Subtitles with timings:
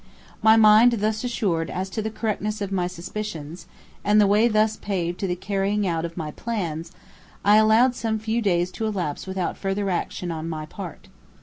[0.41, 3.67] My mind thus assured as to the correctness of my suspicions,
[4.03, 6.91] and the way thus paved to the carrying out of my plans,
[7.45, 11.07] I allowed some few days to elapse without further action on my part.